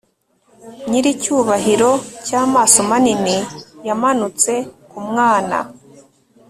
[0.89, 1.91] Nyiricyubahiro
[2.25, 3.37] cyamaso manini
[3.87, 4.53] yamanutse
[4.89, 5.57] ku mwana